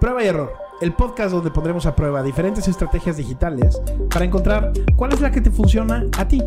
Prueba 0.00 0.24
y 0.24 0.28
error, 0.28 0.54
el 0.80 0.94
podcast 0.94 1.30
donde 1.30 1.50
pondremos 1.50 1.84
a 1.84 1.94
prueba 1.94 2.22
diferentes 2.22 2.66
estrategias 2.66 3.18
digitales 3.18 3.82
para 4.08 4.24
encontrar 4.24 4.72
cuál 4.96 5.12
es 5.12 5.20
la 5.20 5.30
que 5.30 5.42
te 5.42 5.50
funciona 5.50 6.06
a 6.16 6.26
ti. 6.26 6.40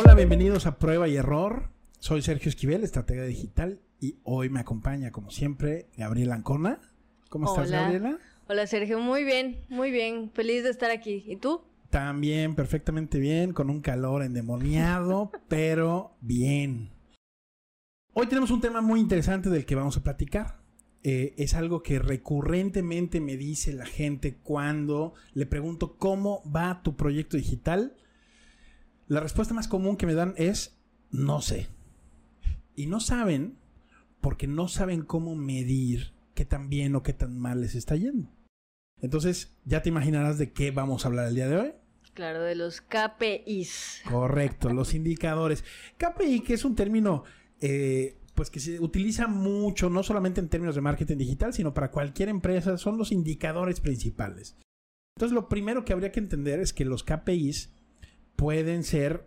Hola, 0.00 0.14
bienvenidos 0.14 0.64
a 0.64 0.78
Prueba 0.78 1.06
y 1.06 1.16
Error. 1.16 1.68
Soy 1.98 2.22
Sergio 2.22 2.48
Esquivel, 2.48 2.82
estratega 2.82 3.24
digital, 3.24 3.82
y 4.00 4.16
hoy 4.24 4.48
me 4.48 4.60
acompaña, 4.60 5.10
como 5.10 5.30
siempre, 5.30 5.90
Gabriela 5.98 6.34
Ancona. 6.34 6.80
¿Cómo 7.28 7.44
estás. 7.44 7.70
Gabriela? 7.70 8.16
Hola 8.48 8.66
Sergio, 8.66 9.00
muy 9.00 9.24
bien, 9.24 9.60
muy 9.68 9.90
bien, 9.90 10.30
feliz 10.32 10.64
de 10.64 10.70
estar 10.70 10.90
aquí. 10.90 11.22
¿Y 11.26 11.36
tú? 11.36 11.60
También 11.90 12.54
perfectamente 12.54 13.18
bien, 13.18 13.52
con 13.52 13.68
un 13.68 13.82
calor 13.82 14.22
endemoniado, 14.22 15.30
pero 15.48 16.12
bien. 16.22 16.90
Hoy 18.14 18.28
tenemos 18.28 18.50
un 18.50 18.62
tema 18.62 18.80
muy 18.80 18.98
interesante 18.98 19.50
del 19.50 19.66
que 19.66 19.74
vamos 19.74 19.98
a 19.98 20.02
platicar. 20.02 20.60
Eh, 21.02 21.34
es 21.38 21.54
algo 21.54 21.82
que 21.82 21.98
recurrentemente 21.98 23.20
me 23.20 23.36
dice 23.38 23.72
la 23.72 23.86
gente 23.86 24.36
cuando 24.36 25.14
le 25.32 25.46
pregunto 25.46 25.96
cómo 25.96 26.42
va 26.50 26.82
tu 26.82 26.96
proyecto 26.96 27.36
digital. 27.36 27.96
La 29.08 29.20
respuesta 29.20 29.54
más 29.54 29.66
común 29.66 29.96
que 29.96 30.06
me 30.06 30.14
dan 30.14 30.34
es 30.36 30.78
no 31.10 31.40
sé. 31.40 31.68
Y 32.76 32.86
no 32.86 33.00
saben 33.00 33.56
porque 34.20 34.46
no 34.46 34.68
saben 34.68 35.02
cómo 35.02 35.34
medir 35.34 36.12
qué 36.34 36.44
tan 36.44 36.68
bien 36.68 36.94
o 36.94 37.02
qué 37.02 37.12
tan 37.12 37.38
mal 37.38 37.62
les 37.62 37.74
está 37.74 37.96
yendo. 37.96 38.30
Entonces, 39.00 39.56
ya 39.64 39.80
te 39.82 39.88
imaginarás 39.88 40.38
de 40.38 40.52
qué 40.52 40.70
vamos 40.70 41.04
a 41.04 41.08
hablar 41.08 41.28
el 41.28 41.34
día 41.34 41.48
de 41.48 41.56
hoy. 41.56 41.72
Claro, 42.12 42.42
de 42.42 42.54
los 42.54 42.82
KPIs. 42.82 44.02
Correcto, 44.08 44.70
los 44.70 44.94
indicadores. 44.94 45.64
KPI, 45.96 46.40
que 46.40 46.54
es 46.54 46.64
un 46.64 46.74
término 46.74 47.24
eh, 47.60 48.18
pues 48.40 48.48
que 48.48 48.58
se 48.58 48.80
utiliza 48.80 49.26
mucho, 49.26 49.90
no 49.90 50.02
solamente 50.02 50.40
en 50.40 50.48
términos 50.48 50.74
de 50.74 50.80
marketing 50.80 51.18
digital, 51.18 51.52
sino 51.52 51.74
para 51.74 51.90
cualquier 51.90 52.30
empresa, 52.30 52.78
son 52.78 52.96
los 52.96 53.12
indicadores 53.12 53.80
principales. 53.80 54.56
Entonces, 55.14 55.34
lo 55.34 55.50
primero 55.50 55.84
que 55.84 55.92
habría 55.92 56.10
que 56.10 56.20
entender 56.20 56.58
es 56.58 56.72
que 56.72 56.86
los 56.86 57.04
KPIs 57.04 57.70
pueden 58.36 58.82
ser 58.82 59.26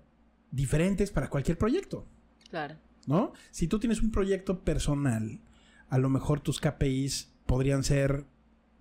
diferentes 0.49 1.11
para 1.11 1.29
cualquier 1.29 1.59
proyecto, 1.59 2.07
Claro. 2.49 2.73
¿no? 3.05 3.33
Si 3.51 3.67
tú 3.67 3.77
tienes 3.77 4.01
un 4.01 4.09
proyecto 4.09 4.61
personal, 4.61 5.39
a 5.89 5.99
lo 5.99 6.09
mejor 6.09 6.39
tus 6.39 6.59
KPIs 6.59 7.31
podrían 7.45 7.83
ser, 7.83 8.25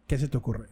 ¿qué 0.07 0.17
se 0.17 0.29
te 0.29 0.39
ocurre? 0.39 0.71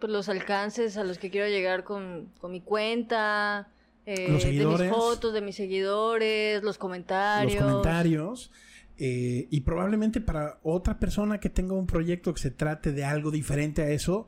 Pues 0.00 0.10
los 0.10 0.28
alcances 0.28 0.96
a 0.96 1.04
los 1.04 1.18
que 1.18 1.30
quiero 1.30 1.46
llegar 1.46 1.84
con, 1.84 2.32
con 2.40 2.50
mi 2.50 2.62
cuenta, 2.62 3.68
eh, 4.06 4.26
Los 4.28 4.42
de 4.42 4.48
seguidores. 4.50 4.88
mis 4.90 4.96
fotos, 4.98 5.32
de 5.32 5.40
mis 5.40 5.56
seguidores, 5.56 6.62
los 6.62 6.78
comentarios. 6.78 7.54
los 7.54 7.62
comentarios. 7.70 8.50
eh, 8.98 9.48
y 9.50 9.60
probablemente 9.62 10.20
para 10.20 10.58
otra 10.62 10.98
persona 11.00 11.40
que 11.40 11.48
tenga 11.50 11.74
un 11.74 11.86
proyecto 11.86 12.32
que 12.34 12.40
se 12.40 12.50
trate 12.50 12.92
de 12.92 13.04
algo 13.04 13.30
diferente 13.30 13.82
a 13.82 13.88
eso, 13.90 14.26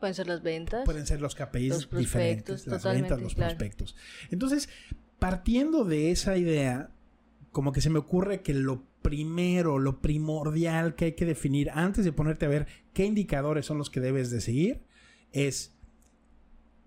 Pueden 0.00 0.14
ser 0.14 0.26
las 0.26 0.42
ventas. 0.42 0.84
pueden 0.84 1.06
ser 1.06 1.20
los 1.20 1.34
KPIs 1.36 1.68
Los 1.68 1.90
diferentes, 1.90 2.66
las 2.66 2.82
ventas, 2.84 3.20
los 3.22 3.34
claro. 3.34 3.50
prospectos. 3.56 3.94
Entonces, 4.30 4.68
partiendo 5.20 5.84
de 5.84 6.10
esa 6.10 6.36
idea, 6.36 6.90
como 7.52 7.70
que 7.72 7.80
se 7.80 7.88
me 7.90 8.00
ocurre 8.00 8.42
que 8.42 8.52
lo 8.54 8.82
primero, 9.02 9.78
lo 9.78 10.00
primordial 10.00 10.94
que 10.96 11.04
hay 11.06 11.12
que 11.12 11.24
definir 11.24 11.70
antes 11.70 12.04
de 12.04 12.12
ponerte 12.12 12.46
a 12.46 12.48
ver 12.48 12.66
qué 12.92 13.04
indicadores 13.04 13.64
son 13.66 13.78
los 13.78 13.90
que 13.90 14.00
debes 14.00 14.30
de 14.30 14.40
seguir, 14.40 14.80
es 15.32 15.72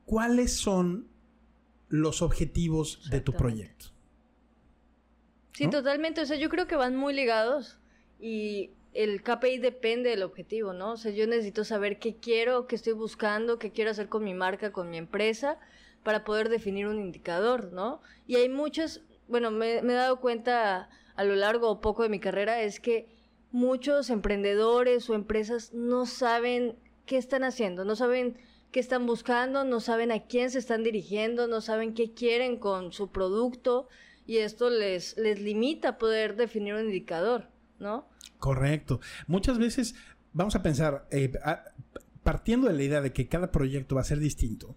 cuáles 0.06 0.54
son 0.54 1.08
los 1.90 2.22
objetivos 2.22 3.10
de 3.10 3.22
tu 3.22 3.34
proyecto. 3.34 3.88
Sí, 5.54 5.66
¿no? 5.66 5.72
totalmente. 5.72 6.22
O 6.22 6.26
sea, 6.26 6.38
yo 6.38 6.50
creo 6.50 6.68
que 6.68 6.76
van 6.76 6.96
muy 6.96 7.14
ligados 7.14 7.80
y 8.20 8.72
el 8.94 9.24
KPI 9.24 9.60
depende 9.60 10.10
del 10.10 10.24
objetivo, 10.24 10.74
¿no? 10.74 10.94
O 10.94 10.98
sea, 10.98 11.12
yo 11.12 11.28
necesito 11.28 11.64
saber 11.64 12.00
qué 12.00 12.16
quiero, 12.16 12.68
qué 12.68 12.76
estoy 12.76 12.94
buscando, 12.94 13.60
qué 13.60 13.72
quiero 13.72 13.92
hacer 13.92 14.10
con 14.10 14.24
mi 14.24 14.34
marca, 14.34 14.72
con 14.72 14.90
mi 14.90 14.98
empresa, 14.98 15.60
para 16.04 16.24
poder 16.24 16.50
definir 16.50 16.88
un 16.88 17.00
indicador, 17.00 17.74
¿no? 17.74 18.02
Y 18.26 18.36
hay 18.36 18.50
muchos, 18.50 19.02
bueno, 19.28 19.52
me, 19.52 19.82
me 19.82 19.94
he 19.94 19.96
dado 19.96 20.20
cuenta 20.22 20.90
a 21.16 21.24
lo 21.24 21.36
largo 21.36 21.70
o 21.70 21.82
poco 21.82 22.04
de 22.04 22.10
mi 22.10 22.20
carrera, 22.20 22.62
es 22.62 22.80
que 22.80 23.08
muchos 23.52 24.10
emprendedores 24.10 25.10
o 25.10 25.16
empresas 25.16 25.74
no 25.74 26.06
saben 26.06 26.78
qué 27.06 27.18
están 27.18 27.44
haciendo, 27.44 27.86
no 27.86 27.96
saben 27.96 28.38
qué 28.72 28.80
están 28.80 29.06
buscando, 29.06 29.64
no 29.64 29.80
saben 29.80 30.12
a 30.12 30.26
quién 30.26 30.52
se 30.52 30.60
están 30.60 30.84
dirigiendo, 30.84 31.48
no 31.48 31.62
saben 31.62 31.94
qué 31.94 32.14
quieren 32.14 32.58
con 32.58 32.92
su 32.92 33.12
producto 33.12 33.88
y 34.26 34.38
esto 34.38 34.70
les, 34.70 35.18
les 35.18 35.40
limita 35.42 35.98
poder 35.98 36.36
definir 36.36 36.74
un 36.74 36.86
indicador, 36.86 37.50
¿no? 37.80 38.08
Correcto. 38.40 39.00
Muchas 39.28 39.58
veces 39.58 39.96
vamos 40.34 40.56
a 40.56 40.62
pensar, 40.62 41.08
eh, 41.12 41.32
partiendo 42.24 42.68
de 42.68 42.74
la 42.74 42.84
idea 42.84 43.02
de 43.02 43.14
que 43.14 43.28
cada 43.28 43.52
proyecto 43.52 43.96
va 43.96 44.02
a 44.02 44.06
ser 44.06 44.20
distinto. 44.20 44.76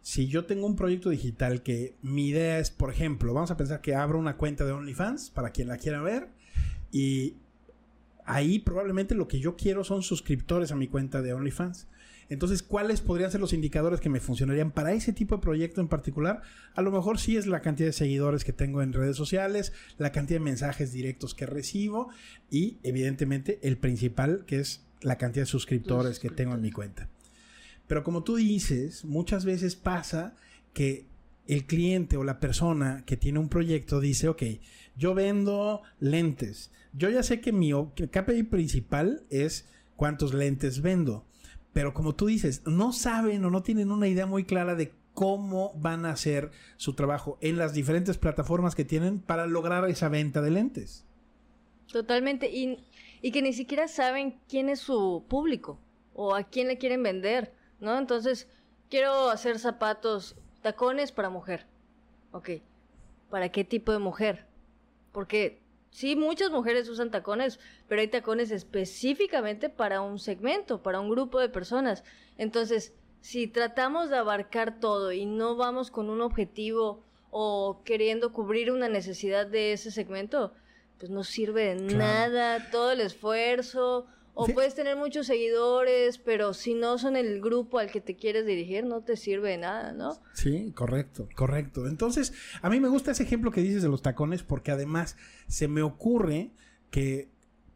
Si 0.00 0.28
yo 0.28 0.46
tengo 0.46 0.66
un 0.66 0.76
proyecto 0.76 1.10
digital 1.10 1.62
que 1.62 1.96
mi 2.02 2.28
idea 2.28 2.58
es, 2.58 2.70
por 2.70 2.90
ejemplo, 2.90 3.32
vamos 3.34 3.50
a 3.50 3.56
pensar 3.56 3.80
que 3.80 3.94
abro 3.94 4.18
una 4.18 4.36
cuenta 4.36 4.64
de 4.64 4.72
OnlyFans 4.72 5.30
para 5.30 5.50
quien 5.50 5.68
la 5.68 5.78
quiera 5.78 6.00
ver 6.00 6.28
y 6.90 7.36
ahí 8.24 8.58
probablemente 8.58 9.14
lo 9.14 9.28
que 9.28 9.40
yo 9.40 9.56
quiero 9.56 9.84
son 9.84 10.02
suscriptores 10.02 10.72
a 10.72 10.76
mi 10.76 10.88
cuenta 10.88 11.22
de 11.22 11.32
OnlyFans. 11.32 11.88
Entonces, 12.28 12.62
¿cuáles 12.62 13.00
podrían 13.00 13.30
ser 13.30 13.40
los 13.40 13.52
indicadores 13.52 14.00
que 14.00 14.08
me 14.08 14.20
funcionarían 14.20 14.70
para 14.70 14.92
ese 14.92 15.12
tipo 15.12 15.36
de 15.36 15.42
proyecto 15.42 15.80
en 15.80 15.88
particular? 15.88 16.42
A 16.74 16.82
lo 16.82 16.90
mejor 16.90 17.18
sí 17.18 17.36
es 17.36 17.46
la 17.46 17.60
cantidad 17.60 17.88
de 17.88 17.92
seguidores 17.92 18.44
que 18.44 18.52
tengo 18.52 18.82
en 18.82 18.92
redes 18.92 19.16
sociales, 19.16 19.72
la 19.98 20.12
cantidad 20.12 20.40
de 20.40 20.44
mensajes 20.44 20.92
directos 20.92 21.34
que 21.34 21.46
recibo 21.46 22.08
y 22.50 22.78
evidentemente 22.82 23.58
el 23.62 23.76
principal 23.76 24.44
que 24.46 24.60
es 24.60 24.86
la 25.00 25.18
cantidad 25.18 25.42
de 25.42 25.50
suscriptores 25.50 26.18
que 26.18 26.30
tengo 26.30 26.54
en 26.54 26.62
mi 26.62 26.70
cuenta. 26.70 27.08
Pero 27.86 28.04
como 28.04 28.22
tú 28.22 28.36
dices, 28.36 29.04
muchas 29.04 29.44
veces 29.44 29.76
pasa 29.76 30.34
que 30.72 31.06
el 31.46 31.66
cliente 31.66 32.16
o 32.16 32.24
la 32.24 32.40
persona 32.40 33.02
que 33.04 33.16
tiene 33.16 33.38
un 33.38 33.48
proyecto 33.48 34.00
dice, 34.00 34.28
ok, 34.28 34.42
yo 34.96 35.14
vendo 35.14 35.82
lentes. 35.98 36.70
Yo 36.92 37.10
ya 37.10 37.22
sé 37.22 37.40
que 37.40 37.52
mi 37.52 37.72
KPI 37.72 38.44
principal 38.44 39.24
es 39.30 39.68
cuántos 39.96 40.34
lentes 40.34 40.82
vendo. 40.82 41.26
Pero 41.72 41.94
como 41.94 42.14
tú 42.14 42.26
dices, 42.26 42.62
no 42.66 42.92
saben 42.92 43.44
o 43.44 43.50
no 43.50 43.62
tienen 43.62 43.90
una 43.90 44.08
idea 44.08 44.26
muy 44.26 44.44
clara 44.44 44.74
de 44.74 44.92
cómo 45.14 45.72
van 45.76 46.04
a 46.04 46.10
hacer 46.10 46.50
su 46.76 46.94
trabajo 46.94 47.38
en 47.40 47.56
las 47.56 47.74
diferentes 47.74 48.18
plataformas 48.18 48.74
que 48.74 48.84
tienen 48.84 49.20
para 49.20 49.46
lograr 49.46 49.88
esa 49.88 50.08
venta 50.08 50.40
de 50.42 50.50
lentes. 50.50 51.04
Totalmente. 51.90 52.50
Y, 52.50 52.78
y 53.20 53.30
que 53.32 53.42
ni 53.42 53.52
siquiera 53.52 53.88
saben 53.88 54.38
quién 54.48 54.68
es 54.68 54.80
su 54.80 55.24
público 55.28 55.78
o 56.14 56.34
a 56.34 56.44
quién 56.44 56.68
le 56.68 56.78
quieren 56.78 57.02
vender, 57.02 57.54
¿no? 57.80 57.98
Entonces, 57.98 58.48
quiero 58.90 59.30
hacer 59.30 59.58
zapatos, 59.58 60.36
tacones 60.60 61.12
para 61.12 61.30
mujer. 61.30 61.66
Ok. 62.32 62.50
¿Para 63.30 63.50
qué 63.50 63.64
tipo 63.64 63.92
de 63.92 63.98
mujer? 63.98 64.46
Porque 65.12 65.61
sí, 65.92 66.16
muchas 66.16 66.50
mujeres 66.50 66.88
usan 66.88 67.10
tacones, 67.12 67.60
pero 67.86 68.00
hay 68.00 68.08
tacones 68.08 68.50
específicamente 68.50 69.68
para 69.68 70.00
un 70.00 70.18
segmento, 70.18 70.82
para 70.82 70.98
un 70.98 71.08
grupo 71.08 71.38
de 71.38 71.48
personas. 71.48 72.02
Entonces, 72.36 72.92
si 73.20 73.46
tratamos 73.46 74.10
de 74.10 74.16
abarcar 74.16 74.80
todo 74.80 75.12
y 75.12 75.26
no 75.26 75.54
vamos 75.54 75.92
con 75.92 76.10
un 76.10 76.20
objetivo 76.22 77.04
o 77.30 77.82
queriendo 77.84 78.32
cubrir 78.32 78.72
una 78.72 78.88
necesidad 78.88 79.46
de 79.46 79.72
ese 79.72 79.90
segmento, 79.92 80.52
pues 80.98 81.10
no 81.10 81.22
sirve 81.22 81.74
de 81.74 81.86
Claro. 81.86 81.98
nada 81.98 82.70
todo 82.70 82.90
el 82.92 83.00
esfuerzo. 83.00 84.06
O 84.34 84.46
Sí. 84.46 84.52
puedes 84.54 84.74
tener 84.74 84.96
muchos 84.96 85.26
seguidores, 85.26 86.16
pero 86.18 86.54
si 86.54 86.72
no 86.74 86.96
son 86.96 87.16
el 87.16 87.40
grupo 87.42 87.78
al 87.78 87.90
que 87.90 88.00
te 88.00 88.16
quieres 88.16 88.46
dirigir, 88.46 88.84
no 88.84 89.02
te 89.02 89.16
sirve 89.18 89.50
de 89.50 89.58
nada, 89.58 89.92
¿no? 89.92 90.16
Sí, 90.32 90.72
correcto, 90.74 91.28
correcto. 91.36 91.86
Entonces, 91.86 92.32
a 92.62 92.70
mí 92.70 92.80
me 92.80 92.88
gusta 92.88 93.10
ese 93.10 93.24
ejemplo 93.24 93.50
que 93.50 93.60
dices 93.60 93.82
de 93.82 93.88
los 93.90 94.00
tacones 94.00 94.42
porque 94.42 94.70
además 94.70 95.16
se 95.48 95.68
me 95.68 95.82
ocurre 95.82 96.50
que 96.90 97.28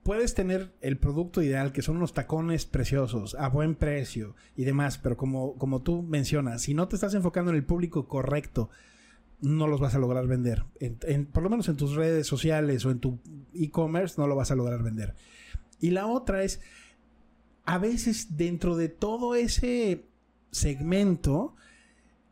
puedes 0.02 0.34
tener 0.34 0.72
el 0.80 0.96
producto 0.98 1.42
ideal, 1.42 1.72
que 1.72 1.82
son 1.82 1.96
unos 1.98 2.14
tacones 2.14 2.64
preciosos, 2.64 3.34
a 3.34 3.48
buen 3.48 3.74
precio 3.74 4.34
y 4.56 4.64
demás, 4.64 4.96
pero 4.98 5.16
como, 5.16 5.56
como 5.56 5.82
tú 5.82 6.02
mencionas, 6.02 6.62
si 6.62 6.72
no 6.74 6.88
te 6.88 6.94
estás 6.96 7.12
enfocando 7.14 7.50
en 7.50 7.56
el 7.56 7.64
público 7.64 8.06
correcto, 8.08 8.70
no 9.42 9.66
los 9.66 9.80
vas 9.80 9.94
a 9.94 9.98
lograr 9.98 10.26
vender. 10.26 10.64
En- 10.80 10.96
en- 11.02 11.26
por 11.26 11.42
lo 11.42 11.50
menos 11.50 11.68
en 11.68 11.76
tus 11.76 11.94
redes 11.96 12.26
sociales 12.26 12.84
o 12.86 12.90
en 12.90 13.00
tu 13.00 13.18
e-commerce 13.52 14.14
no 14.16 14.26
lo 14.26 14.36
vas 14.36 14.50
a 14.50 14.54
lograr 14.54 14.82
vender. 14.82 15.14
Y 15.80 15.90
la 15.90 16.06
otra 16.06 16.42
es, 16.42 16.60
a 17.64 17.78
veces 17.78 18.36
dentro 18.36 18.76
de 18.76 18.88
todo 18.88 19.34
ese 19.34 20.04
segmento, 20.50 21.54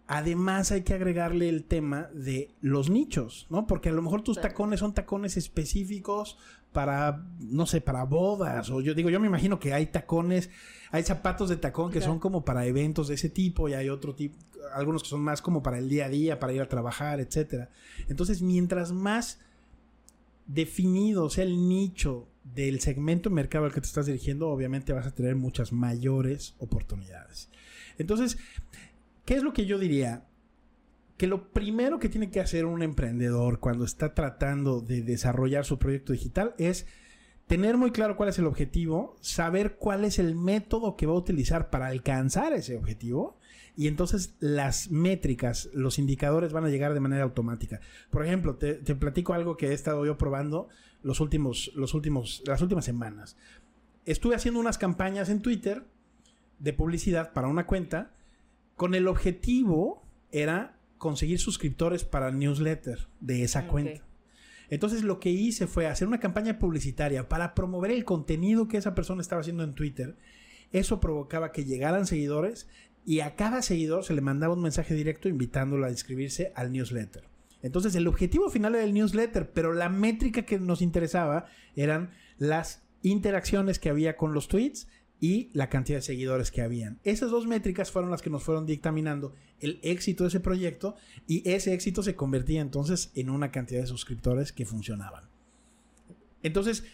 además 0.07 0.73
hay 0.73 0.83
que 0.83 0.95
agregarle 0.95 1.49
el 1.49 1.65
tema 1.65 2.09
de 2.13 2.51
los 2.61 2.91
nichos, 2.91 3.47
¿no? 3.51 3.67
Porque 3.67 3.89
a 3.89 3.93
lo 3.93 4.03
mejor 4.03 4.23
tus 4.23 4.41
tacones 4.41 4.81
son 4.81 4.95
tacones 4.95 5.37
específicos 5.37 6.39
para, 6.73 7.25
no 7.39 7.67
sé, 7.67 7.81
para 7.81 8.05
bodas, 8.05 8.69
o 8.71 8.81
yo 8.81 8.95
digo, 8.95 9.09
yo 9.09 9.21
me 9.21 9.29
imagino 9.29 9.61
que 9.61 9.73
hay 9.73 9.87
tacones, 9.87 10.51
hay 10.91 11.05
zapatos 11.05 11.49
de 11.49 11.57
tacón 11.57 11.93
que 11.93 12.01
son 12.01 12.19
como 12.19 12.45
para 12.45 12.67
eventos 12.67 13.09
de 13.09 13.15
ese 13.15 13.31
tipo 13.31 13.69
y 13.69 13.75
hay 13.75 13.89
otro 13.89 14.15
tipo, 14.15 14.37
algunos 14.75 15.03
que 15.03 15.09
son 15.09 15.21
más 15.21 15.41
como 15.41 15.63
para 15.63 15.79
el 15.79 15.89
día 15.89 16.07
a 16.07 16.09
día, 16.09 16.41
para 16.41 16.53
ir 16.53 16.61
a 16.61 16.69
trabajar, 16.69 17.21
etcétera. 17.21 17.71
Entonces, 18.09 18.43
mientras 18.43 18.93
más 18.93 19.39
definido 20.47 21.31
sea 21.31 21.45
el 21.45 21.69
nicho 21.69 22.27
del 22.45 22.81
segmento 22.81 23.31
mercado 23.31 23.65
al 23.65 23.73
que 23.73 23.81
te 23.81 23.87
estás 23.87 24.07
dirigiendo, 24.07 24.49
obviamente 24.49 24.93
vas 24.93 25.07
a 25.07 25.15
tener 25.15 25.35
muchas 25.35 25.73
mayores 25.73 26.55
oportunidades. 26.59 27.51
Entonces, 27.99 28.39
¿qué 29.25 29.35
es 29.35 29.43
lo 29.43 29.53
que 29.53 29.67
yo 29.67 29.79
diría? 29.79 30.25
Que 31.17 31.27
lo 31.27 31.53
primero 31.53 31.99
que 31.99 32.09
tiene 32.09 32.31
que 32.31 32.41
hacer 32.41 32.67
un 32.67 32.83
emprendedor 32.83 33.61
cuando 33.61 33.85
está 33.85 34.15
tratando 34.15 34.81
de 34.81 35.03
desarrollar 35.03 35.65
su 35.65 35.79
proyecto 35.79 36.13
digital 36.13 36.55
es 36.59 36.87
tener 37.47 37.77
muy 37.77 37.91
claro 37.91 38.17
cuál 38.17 38.29
es 38.29 38.39
el 38.39 38.47
objetivo, 38.47 39.17
saber 39.21 39.77
cuál 39.77 40.05
es 40.05 40.19
el 40.19 40.35
método 40.35 40.97
que 40.97 41.07
va 41.07 41.13
a 41.13 41.17
utilizar 41.17 41.71
para 41.71 41.89
alcanzar 41.89 42.53
ese 42.53 42.77
objetivo 42.77 43.39
y 43.77 43.89
entonces 43.89 44.35
las 44.41 44.91
métricas, 44.91 45.69
los 45.75 45.99
indicadores 45.99 46.53
van 46.53 46.65
a 46.65 46.69
llegar 46.69 46.95
de 46.95 47.01
manera 47.01 47.25
automática. 47.25 47.81
Por 48.11 48.25
ejemplo, 48.25 48.57
te, 48.57 48.77
platico 48.95 49.35
algo 49.35 49.57
que 49.57 49.69
he 49.69 49.73
estado 49.73 50.07
yo 50.07 50.17
probando 50.17 50.69
los 51.03 51.21
últimos, 51.21 51.73
los 51.75 51.93
últimos, 51.95 52.43
las 52.47 52.63
últimas 52.63 52.85
semanas. 52.85 53.37
Estuve 54.07 54.37
haciendo 54.37 54.61
unas 54.61 54.79
campañas 54.79 55.29
en 55.29 55.41
Twitter 55.41 55.85
de 56.59 56.73
publicidad 56.73 57.33
para 57.33 57.49
una 57.49 57.67
cuenta 57.67 58.13
con 58.77 58.95
el 58.95 59.09
objetivo 59.09 60.03
era 60.31 60.77
conseguir 60.99 61.39
suscriptores 61.39 62.05
para 62.05 62.29
el 62.29 62.39
newsletter 62.39 63.09
de 63.21 63.43
esa 63.43 63.67
cuenta. 63.67 64.03
Entonces 64.75 65.05
lo 65.05 65.21
que 65.21 65.31
hice 65.31 65.69
fue 65.69 65.87
hacer 65.87 66.09
una 66.09 66.19
campaña 66.19 66.59
publicitaria 66.59 67.29
para 67.29 67.55
promover 67.55 67.93
el 67.93 68.05
contenido 68.05 68.67
que 68.67 68.77
esa 68.77 68.93
persona 68.93 69.23
estaba 69.23 69.41
haciendo 69.41 69.63
en 69.63 69.77
Twitter. 69.77 70.17
Eso 70.73 70.99
provocaba 70.99 71.53
que 71.53 71.65
llegaran 71.65 72.07
seguidores 72.07 72.69
y 73.07 73.21
a 73.21 73.37
cada 73.37 73.63
seguidor 73.63 74.03
se 74.03 74.15
le 74.15 74.21
mandaba 74.21 74.55
un 74.55 74.63
mensaje 74.63 74.95
directo 74.95 75.29
invitándolo 75.29 75.87
a 75.87 75.91
inscribirse 75.91 76.53
al 76.57 76.73
newsletter. 76.73 77.23
Entonces 77.63 77.95
el 77.95 78.09
objetivo 78.09 78.51
final 78.51 78.75
era 78.75 78.83
el 78.83 78.95
newsletter, 78.95 79.53
pero 79.53 79.73
la 79.73 79.89
métrica 79.89 80.43
que 80.43 80.59
nos 80.59 80.83
interesaba 80.83 81.47
eran 81.77 82.11
las 82.37 82.83
interacciones 83.03 83.79
que 83.79 83.91
había 83.91 84.17
con 84.17 84.35
los 84.35 84.49
tweets 84.49 84.89
y 85.25 85.49
la 85.55 85.71
cantidad 85.71 85.97
de 85.97 86.03
seguidores 86.03 86.51
que 86.51 86.61
habían. 86.61 87.01
Esas 87.03 87.31
dos 87.31 87.47
métricas 87.47 87.91
fueron 87.91 88.11
las 88.11 88.21
que 88.21 88.29
nos 88.29 88.43
fueron 88.43 88.67
dictaminando 88.67 89.33
el 89.59 89.81
éxito 89.83 90.25
de 90.25 90.29
ese 90.29 90.41
proyecto 90.41 90.97
y 91.27 91.49
ese 91.51 91.73
éxito 91.73 92.03
se 92.03 92.15
convertía 92.15 92.61
entonces 92.61 93.11
en 93.15 93.31
una 93.31 93.51
cantidad 93.51 93.81
de 93.81 93.87
suscriptores 93.87 94.53
que 94.53 94.67
funcionaban. 94.67 95.25
Entonces, 96.43 96.85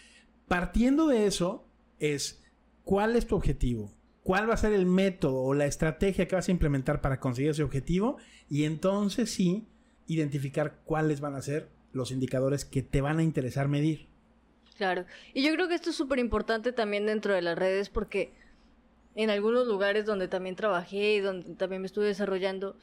partiendo 0.46 1.08
de 1.08 1.26
eso 1.26 1.66
es, 1.98 2.40
¿cuál 2.84 3.16
es 3.16 3.26
tu 3.26 3.34
objetivo? 3.34 3.92
¿Cuál 4.22 4.48
va 4.48 4.54
a 4.54 4.58
ser 4.58 4.74
el 4.74 4.86
método 4.86 5.42
o 5.42 5.52
la 5.52 5.66
estrategia 5.66 6.28
que 6.28 6.36
vas 6.36 6.46
a 6.46 6.52
implementar 6.52 7.00
para 7.00 7.18
conseguir 7.18 7.50
ese 7.50 7.64
objetivo? 7.64 8.18
Y 8.48 8.62
entonces 8.62 9.28
sí, 9.32 9.66
identificar 10.06 10.78
cuáles 10.84 11.20
van 11.20 11.34
a 11.34 11.42
ser 11.42 11.68
los 11.92 12.12
indicadores 12.12 12.64
que 12.64 12.82
te 12.82 13.00
van 13.00 13.18
a 13.18 13.24
interesar 13.24 13.66
medir. 13.66 14.06
Claro. 14.80 15.04
Y 15.34 15.42
yo 15.42 15.52
creo 15.52 15.68
que 15.68 15.74
esto 15.74 15.90
es 15.90 15.96
súper 15.96 16.18
importante 16.20 16.72
también 16.72 17.04
dentro 17.04 17.34
de 17.34 17.42
las 17.42 17.58
redes 17.58 17.90
porque 17.90 18.32
en 19.14 19.28
algunos 19.28 19.66
lugares 19.66 20.06
donde 20.06 20.26
también 20.26 20.56
trabajé 20.56 21.16
y 21.16 21.20
donde 21.20 21.54
también 21.54 21.82
me 21.82 21.86
estuve 21.86 22.06
desarrollando, 22.06 22.78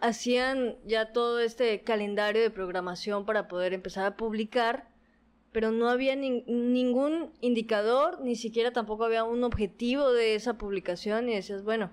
hacían 0.00 0.76
ya 0.86 1.12
todo 1.12 1.40
este 1.40 1.82
calendario 1.82 2.40
de 2.40 2.48
programación 2.48 3.26
para 3.26 3.46
poder 3.46 3.74
empezar 3.74 4.06
a 4.06 4.16
publicar, 4.16 4.88
pero 5.52 5.70
no 5.70 5.90
había 5.90 6.16
ningún 6.16 7.30
indicador, 7.42 8.22
ni 8.22 8.36
siquiera 8.36 8.72
tampoco 8.72 9.04
había 9.04 9.24
un 9.24 9.44
objetivo 9.44 10.14
de 10.14 10.36
esa 10.36 10.56
publicación 10.56 11.28
y 11.28 11.34
decías, 11.34 11.62
bueno, 11.62 11.90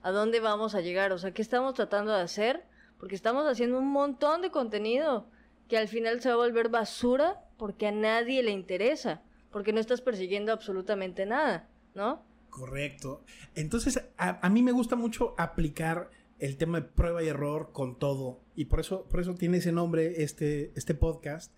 ¿a 0.00 0.10
dónde 0.10 0.40
vamos 0.40 0.74
a 0.74 0.80
llegar? 0.80 1.12
O 1.12 1.18
sea, 1.18 1.32
¿qué 1.32 1.42
estamos 1.42 1.74
tratando 1.74 2.14
de 2.14 2.22
hacer? 2.22 2.64
Porque 2.98 3.14
estamos 3.14 3.46
haciendo 3.46 3.78
un 3.78 3.88
montón 3.88 4.40
de 4.40 4.50
contenido 4.50 5.26
que 5.68 5.78
al 5.78 5.88
final 5.88 6.20
se 6.20 6.28
va 6.28 6.34
a 6.34 6.38
volver 6.38 6.68
basura 6.68 7.40
porque 7.56 7.86
a 7.86 7.92
nadie 7.92 8.42
le 8.42 8.50
interesa, 8.50 9.22
porque 9.50 9.72
no 9.72 9.80
estás 9.80 10.00
persiguiendo 10.00 10.52
absolutamente 10.52 11.26
nada, 11.26 11.68
¿no? 11.94 12.22
Correcto. 12.50 13.22
Entonces, 13.54 14.02
a, 14.16 14.48
mí 14.48 14.62
me 14.62 14.72
gusta 14.72 14.96
mucho 14.96 15.34
aplicar 15.36 16.10
el 16.38 16.56
tema 16.56 16.80
de 16.80 16.86
prueba 16.86 17.22
y 17.22 17.28
error 17.28 17.70
con 17.72 17.98
todo. 17.98 18.40
Y 18.54 18.66
por 18.66 18.80
eso, 18.80 19.04
por 19.04 19.20
eso 19.20 19.34
tiene 19.34 19.58
ese 19.58 19.72
nombre 19.72 20.22
este, 20.22 20.72
este 20.74 20.94
podcast. 20.94 21.52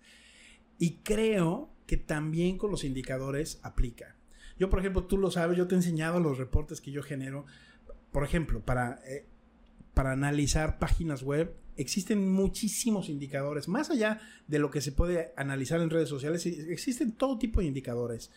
Y 0.77 0.97
creo 0.97 1.69
que 1.85 1.97
también 1.97 2.57
con 2.57 2.71
los 2.71 2.83
indicadores 2.83 3.59
aplica. 3.63 4.15
Yo, 4.57 4.69
por 4.69 4.79
ejemplo, 4.79 5.05
tú 5.05 5.17
lo 5.17 5.31
sabes, 5.31 5.57
yo 5.57 5.67
te 5.67 5.75
he 5.75 5.77
enseñado 5.77 6.19
los 6.19 6.37
reportes 6.37 6.81
que 6.81 6.91
yo 6.91 7.01
genero. 7.01 7.45
Por 8.11 8.25
ejemplo, 8.25 8.59
para, 8.59 8.99
eh, 9.07 9.25
para 9.93 10.11
analizar 10.11 10.79
páginas 10.79 11.23
web, 11.23 11.55
existen 11.79 12.29
muchísimos 12.29 13.09
indicadores. 13.09 13.67
Más 13.67 13.89
allá 13.89 14.19
de 14.47 14.59
lo 14.59 14.69
que 14.69 14.81
se 14.81 14.91
puede 14.91 15.31
analizar 15.37 15.81
en 15.81 15.89
redes 15.89 16.09
sociales, 16.09 16.45
existen 16.45 17.13
todo 17.13 17.39
tipo 17.39 17.61
de 17.61 17.67
indicadores. 17.67 18.31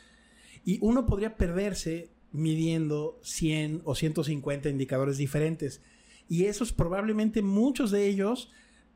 Y 0.64 0.78
uno 0.80 1.06
podría 1.06 1.36
perderse 1.36 2.10
midiendo 2.30 3.18
100 3.22 3.82
o 3.84 3.94
150 3.94 4.68
indicadores 4.68 5.18
diferentes. 5.18 5.82
Y 6.28 6.44
esos 6.44 6.72
probablemente 6.72 7.42
muchos 7.42 7.90
de 7.90 8.06
ellos 8.06 8.50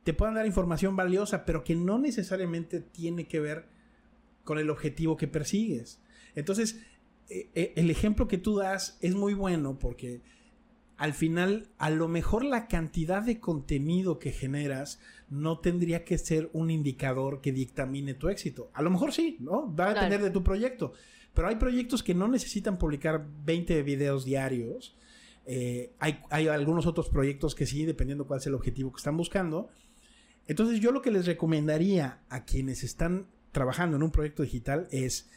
te 0.05 0.15
puedan 0.15 0.37
dar 0.37 0.47
información 0.47 0.95
valiosa, 0.95 1.45
pero 1.45 1.65
que 1.65 1.75
no 1.75 1.99
necesariamente 1.99 2.81
tiene 2.81 3.27
que 3.27 3.41
ver 3.41 3.67
con 4.45 4.59
el 4.59 4.71
objetivo 4.71 5.17
que 5.17 5.27
persigues. 5.27 6.01
Entonces, 6.37 6.81
e, 7.29 7.51
e, 7.55 7.73
el 7.75 7.91
ejemplo 7.91 8.29
que 8.29 8.39
tú 8.39 8.57
das 8.57 8.97
es 9.01 9.17
muy 9.17 9.35
bueno 9.35 9.79
porque 9.81 10.23
al 10.97 11.13
final, 11.13 11.69
a 11.79 11.91
lo 11.91 12.09
mejor 12.09 12.45
la 12.45 12.69
cantidad 12.69 13.23
de 13.23 13.39
contenido 13.39 14.19
que 14.19 14.33
generas 14.33 14.99
no 15.29 15.59
tendría 15.59 16.05
que 16.05 16.17
ser 16.17 16.49
un 16.53 16.71
indicador 16.71 17.41
que 17.41 17.53
dictamine 17.53 18.15
tu 18.15 18.29
éxito. 18.29 18.71
A 18.73 18.83
lo 18.83 18.91
mejor 18.91 19.13
sí, 19.13 19.37
¿no? 19.41 19.75
Va 19.75 19.91
a 19.91 19.95
depender 19.95 20.23
de 20.23 20.31
tu 20.31 20.43
proyecto. 20.43 20.95
Pero 21.35 21.49
hay 21.49 21.57
proyectos 21.57 22.03
que 22.03 22.15
no 22.15 22.29
necesitan 22.29 22.79
publicar 22.79 23.27
20 23.45 23.83
videos 23.83 24.25
diarios. 24.25 24.97
Eh, 25.45 25.93
hay, 25.99 26.21
hay, 26.31 26.49
algunos 26.49 26.87
otros 26.87 27.11
proyectos 27.11 27.55
que 27.55 27.67
sí, 27.67 27.85
dependiendo 27.85 28.27
cuál 28.27 28.41
es 28.41 28.47
el 28.47 28.55
objetivo 28.55 28.91
que 28.91 28.99
están 28.99 29.19
buscando. 29.19 29.69
Entonces 30.47 30.81
yo 30.81 30.93
lo 30.93 31.03
que 31.03 31.11
les 31.11 31.27
recomendaría 31.27 32.21
a 32.31 32.45
quienes 32.45 32.85
están 32.85 33.27
trabajando 33.53 33.97
en 33.97 34.03
un 34.03 34.11
proyecto 34.11 34.43
digital 34.43 34.89
es 34.91 35.29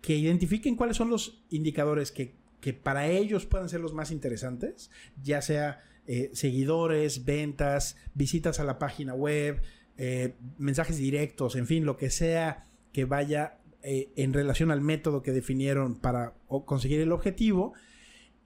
que 0.00 0.16
identifiquen 0.16 0.76
cuáles 0.76 0.96
son 0.96 1.10
los 1.10 1.42
indicadores 1.50 2.10
que 2.10 2.34
que 2.64 2.72
para 2.72 3.08
ellos 3.08 3.44
puedan 3.44 3.68
ser 3.68 3.80
los 3.80 3.92
más 3.92 4.10
interesantes, 4.10 4.90
ya 5.22 5.42
sea 5.42 5.82
eh, 6.06 6.30
seguidores, 6.32 7.26
ventas, 7.26 7.98
visitas 8.14 8.58
a 8.58 8.64
la 8.64 8.78
página 8.78 9.12
web, 9.12 9.60
eh, 9.98 10.36
mensajes 10.56 10.96
directos, 10.96 11.56
en 11.56 11.66
fin, 11.66 11.84
lo 11.84 11.98
que 11.98 12.08
sea 12.08 12.64
que 12.90 13.04
vaya 13.04 13.58
eh, 13.82 14.14
en 14.16 14.32
relación 14.32 14.70
al 14.70 14.80
método 14.80 15.20
que 15.20 15.32
definieron 15.32 15.96
para 15.96 16.32
conseguir 16.64 17.02
el 17.02 17.12
objetivo 17.12 17.74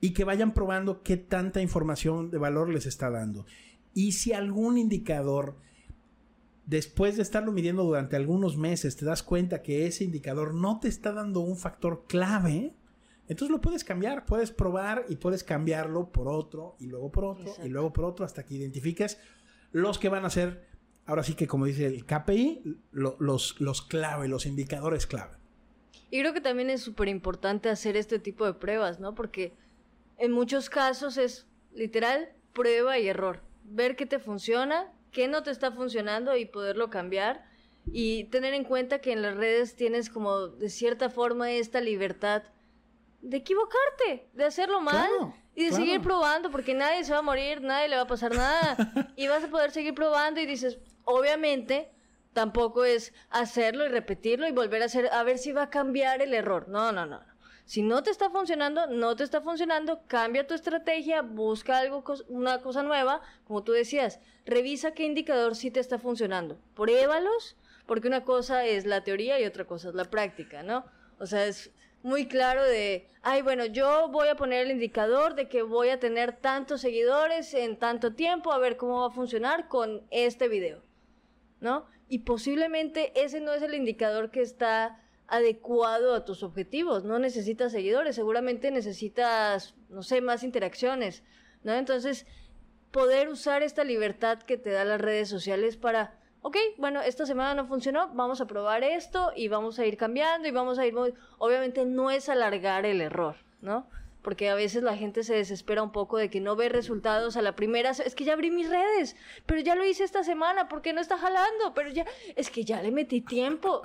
y 0.01 0.09
que 0.09 0.25
vayan 0.25 0.53
probando 0.53 1.01
qué 1.01 1.15
tanta 1.15 1.61
información 1.61 2.29
de 2.29 2.39
valor 2.39 2.67
les 2.67 2.87
está 2.87 3.09
dando. 3.09 3.45
Y 3.93 4.11
si 4.11 4.33
algún 4.33 4.77
indicador, 4.77 5.55
después 6.65 7.15
de 7.15 7.21
estarlo 7.21 7.53
midiendo 7.53 7.85
durante 7.85 8.17
algunos 8.17 8.57
meses, 8.57 8.97
te 8.97 9.05
das 9.05 9.23
cuenta 9.23 9.61
que 9.61 9.87
ese 9.87 10.03
indicador 10.03 10.53
no 10.53 10.81
te 10.81 10.89
está 10.89 11.13
dando 11.13 11.39
un 11.39 11.55
factor 11.55 12.03
clave, 12.05 12.75
entonces 13.29 13.51
lo 13.51 13.61
puedes 13.61 13.83
cambiar, 13.83 14.25
puedes 14.25 14.51
probar 14.51 15.05
y 15.07 15.15
puedes 15.15 15.43
cambiarlo 15.43 16.11
por 16.11 16.27
otro 16.27 16.75
y 16.79 16.87
luego 16.87 17.11
por 17.11 17.25
otro 17.25 17.53
y 17.63 17.69
luego 17.69 17.93
por 17.93 18.05
otro 18.05 18.25
hasta 18.25 18.43
que 18.43 18.55
identifiques 18.55 19.19
los 19.71 19.99
que 19.99 20.09
van 20.09 20.25
a 20.25 20.31
ser, 20.31 20.67
ahora 21.05 21.21
sí 21.21 21.35
que 21.35 21.47
como 21.47 21.65
dice 21.65 21.85
el 21.85 22.05
KPI, 22.05 22.63
los, 22.91 23.61
los 23.61 23.81
clave, 23.83 24.27
los 24.27 24.47
indicadores 24.47 25.05
clave. 25.05 25.37
Y 26.09 26.21
creo 26.21 26.33
que 26.33 26.41
también 26.41 26.71
es 26.71 26.81
súper 26.81 27.07
importante 27.07 27.69
hacer 27.69 27.95
este 27.95 28.17
tipo 28.17 28.47
de 28.47 28.53
pruebas, 28.53 28.99
¿no? 28.99 29.13
Porque 29.13 29.53
en 30.17 30.31
muchos 30.31 30.71
casos 30.71 31.17
es 31.17 31.45
literal 31.71 32.29
prueba 32.53 32.97
y 32.97 33.07
error. 33.07 33.43
Ver 33.63 33.95
qué 33.95 34.07
te 34.07 34.17
funciona, 34.17 34.91
qué 35.11 35.27
no 35.27 35.43
te 35.43 35.51
está 35.51 35.71
funcionando 35.71 36.35
y 36.35 36.45
poderlo 36.45 36.89
cambiar. 36.89 37.45
Y 37.91 38.23
tener 38.25 38.55
en 38.55 38.63
cuenta 38.63 39.01
que 39.01 39.11
en 39.11 39.21
las 39.21 39.37
redes 39.37 39.75
tienes 39.75 40.09
como 40.09 40.47
de 40.47 40.69
cierta 40.69 41.11
forma 41.11 41.51
esta 41.51 41.79
libertad 41.79 42.43
de 43.21 43.37
equivocarte, 43.37 44.29
de 44.33 44.45
hacerlo 44.45 44.81
mal 44.81 45.09
y 45.55 45.65
de 45.65 45.71
seguir 45.71 46.01
probando, 46.01 46.51
porque 46.51 46.73
nadie 46.73 47.03
se 47.03 47.11
va 47.11 47.19
a 47.19 47.23
morir, 47.23 47.61
nadie 47.61 47.89
le 47.89 47.95
va 47.95 48.03
a 48.03 48.07
pasar 48.07 48.33
nada. 48.33 48.77
y 49.15 49.27
vas 49.27 49.43
a 49.43 49.47
poder 49.49 49.71
seguir 49.71 49.93
probando 49.93 50.39
y 50.39 50.45
dices, 50.45 50.79
obviamente, 51.03 51.91
tampoco 52.33 52.85
es 52.85 53.13
hacerlo 53.29 53.85
y 53.85 53.89
repetirlo 53.89 54.47
y 54.47 54.51
volver 54.51 54.81
a 54.81 54.85
hacer, 54.85 55.09
a 55.11 55.23
ver 55.23 55.37
si 55.37 55.51
va 55.51 55.63
a 55.63 55.69
cambiar 55.69 56.21
el 56.21 56.33
error. 56.33 56.67
No, 56.69 56.91
no, 56.91 57.05
no. 57.05 57.21
Si 57.65 57.83
no 57.83 58.01
te 58.01 58.09
está 58.09 58.31
funcionando, 58.31 58.87
no 58.87 59.15
te 59.15 59.23
está 59.23 59.41
funcionando, 59.41 60.01
cambia 60.07 60.47
tu 60.47 60.55
estrategia, 60.55 61.21
busca 61.21 61.77
algo, 61.77 62.03
una 62.27 62.61
cosa 62.61 62.81
nueva, 62.81 63.21
como 63.43 63.63
tú 63.63 63.73
decías, 63.73 64.19
revisa 64.43 64.93
qué 64.93 65.03
indicador 65.03 65.55
sí 65.55 65.69
te 65.69 65.79
está 65.79 65.99
funcionando, 65.99 66.57
pruébalos, 66.73 67.57
porque 67.85 68.07
una 68.07 68.23
cosa 68.23 68.65
es 68.65 68.87
la 68.87 69.03
teoría 69.03 69.39
y 69.39 69.45
otra 69.45 69.65
cosa 69.65 69.89
es 69.89 69.93
la 69.93 70.05
práctica, 70.05 70.63
¿no? 70.63 70.83
O 71.19 71.27
sea, 71.27 71.45
es 71.45 71.71
muy 72.01 72.27
claro 72.27 72.63
de, 72.63 73.09
ay, 73.21 73.41
bueno, 73.41 73.65
yo 73.65 74.09
voy 74.09 74.27
a 74.27 74.35
poner 74.35 74.65
el 74.65 74.71
indicador 74.71 75.35
de 75.35 75.49
que 75.49 75.61
voy 75.61 75.89
a 75.89 75.99
tener 75.99 76.37
tantos 76.37 76.81
seguidores 76.81 77.53
en 77.53 77.77
tanto 77.77 78.13
tiempo, 78.13 78.51
a 78.51 78.57
ver 78.57 78.77
cómo 78.77 79.01
va 79.01 79.07
a 79.07 79.11
funcionar 79.11 79.67
con 79.67 80.05
este 80.11 80.47
video, 80.47 80.81
¿no? 81.59 81.87
Y 82.07 82.19
posiblemente 82.19 83.11
ese 83.21 83.39
no 83.39 83.53
es 83.53 83.61
el 83.61 83.73
indicador 83.73 84.31
que 84.31 84.41
está 84.41 85.01
adecuado 85.27 86.15
a 86.15 86.25
tus 86.25 86.43
objetivos. 86.43 87.03
No 87.03 87.19
necesitas 87.19 87.71
seguidores, 87.71 88.15
seguramente 88.15 88.71
necesitas, 88.71 89.75
no 89.89 90.01
sé, 90.01 90.21
más 90.21 90.43
interacciones, 90.43 91.23
¿no? 91.63 91.73
Entonces, 91.73 92.25
poder 92.91 93.29
usar 93.29 93.61
esta 93.61 93.83
libertad 93.83 94.39
que 94.41 94.57
te 94.57 94.71
da 94.71 94.83
las 94.85 94.99
redes 94.99 95.29
sociales 95.29 95.77
para, 95.77 96.18
ok, 96.41 96.57
bueno, 96.77 97.01
esta 97.01 97.25
semana 97.25 97.53
no 97.53 97.67
funcionó, 97.67 98.09
vamos 98.13 98.41
a 98.41 98.47
probar 98.47 98.83
esto 98.83 99.31
y 99.35 99.47
vamos 99.47 99.79
a 99.79 99.85
ir 99.85 99.97
cambiando 99.97 100.47
y 100.47 100.51
vamos 100.51 100.79
a 100.79 100.85
ir... 100.85 100.93
Obviamente 101.37 101.85
no 101.85 102.11
es 102.11 102.29
alargar 102.29 102.85
el 102.85 103.01
error, 103.01 103.35
¿no? 103.61 103.87
porque 104.21 104.49
a 104.49 104.55
veces 104.55 104.83
la 104.83 104.97
gente 104.97 105.23
se 105.23 105.33
desespera 105.35 105.81
un 105.81 105.91
poco 105.91 106.17
de 106.17 106.29
que 106.29 106.41
no 106.41 106.55
ve 106.55 106.69
resultados 106.69 107.37
a 107.37 107.41
la 107.41 107.55
primera, 107.55 107.91
es 107.91 108.15
que 108.15 108.25
ya 108.25 108.33
abrí 108.33 108.51
mis 108.51 108.69
redes, 108.69 109.15
pero 109.45 109.61
ya 109.61 109.75
lo 109.75 109.85
hice 109.85 110.03
esta 110.03 110.23
semana, 110.23 110.67
¿por 110.67 110.81
qué 110.81 110.93
no 110.93 111.01
está 111.01 111.17
jalando? 111.17 111.73
Pero 111.73 111.89
ya, 111.89 112.05
es 112.35 112.49
que 112.49 112.63
ya 112.65 112.81
le 112.81 112.91
metí 112.91 113.21
tiempo. 113.21 113.81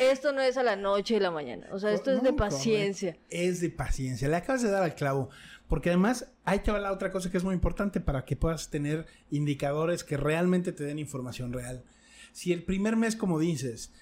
Esto 0.00 0.32
no 0.32 0.40
es 0.40 0.56
a 0.56 0.62
la 0.62 0.76
noche 0.76 1.16
y 1.16 1.20
la 1.20 1.30
mañana, 1.30 1.68
o 1.72 1.78
sea, 1.78 1.92
esto 1.92 2.10
es 2.10 2.22
de 2.22 2.32
paciencia. 2.32 3.16
Es 3.30 3.60
de 3.60 3.70
paciencia, 3.70 4.28
le 4.28 4.36
acabas 4.36 4.62
de 4.62 4.70
dar 4.70 4.82
al 4.82 4.94
clavo, 4.94 5.30
porque 5.68 5.90
además 5.90 6.32
hay 6.44 6.60
que 6.60 6.70
hablar 6.70 6.92
otra 6.92 7.12
cosa 7.12 7.30
que 7.30 7.36
es 7.36 7.44
muy 7.44 7.54
importante 7.54 8.00
para 8.00 8.24
que 8.24 8.36
puedas 8.36 8.70
tener 8.70 9.06
indicadores 9.30 10.02
que 10.02 10.16
realmente 10.16 10.72
te 10.72 10.84
den 10.84 10.98
información 10.98 11.52
real. 11.52 11.84
Si 12.32 12.52
el 12.52 12.64
primer 12.64 12.96
mes, 12.96 13.16
como 13.16 13.38
dices, 13.38 13.92